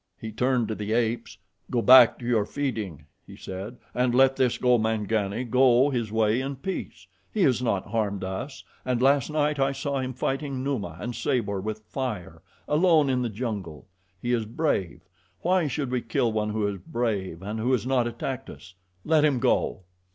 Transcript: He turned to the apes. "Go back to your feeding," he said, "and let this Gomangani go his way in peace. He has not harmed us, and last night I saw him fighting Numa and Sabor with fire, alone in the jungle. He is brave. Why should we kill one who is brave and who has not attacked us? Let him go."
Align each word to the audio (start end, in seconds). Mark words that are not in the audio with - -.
He 0.19 0.31
turned 0.31 0.67
to 0.69 0.73
the 0.73 0.93
apes. 0.93 1.37
"Go 1.69 1.83
back 1.83 2.17
to 2.17 2.25
your 2.25 2.43
feeding," 2.43 3.05
he 3.27 3.35
said, 3.37 3.77
"and 3.93 4.15
let 4.15 4.35
this 4.35 4.57
Gomangani 4.57 5.43
go 5.43 5.91
his 5.91 6.11
way 6.11 6.41
in 6.41 6.55
peace. 6.55 7.05
He 7.31 7.43
has 7.43 7.61
not 7.61 7.85
harmed 7.89 8.23
us, 8.23 8.63
and 8.83 8.99
last 8.99 9.29
night 9.29 9.59
I 9.59 9.73
saw 9.73 9.99
him 9.99 10.15
fighting 10.15 10.63
Numa 10.63 10.97
and 10.99 11.13
Sabor 11.15 11.61
with 11.61 11.81
fire, 11.81 12.41
alone 12.67 13.11
in 13.11 13.21
the 13.21 13.29
jungle. 13.29 13.85
He 14.19 14.33
is 14.33 14.45
brave. 14.45 15.01
Why 15.41 15.67
should 15.67 15.91
we 15.91 16.01
kill 16.01 16.31
one 16.33 16.49
who 16.49 16.65
is 16.65 16.79
brave 16.79 17.43
and 17.43 17.59
who 17.59 17.71
has 17.71 17.85
not 17.85 18.07
attacked 18.07 18.49
us? 18.49 18.73
Let 19.05 19.23
him 19.23 19.37
go." 19.37 19.81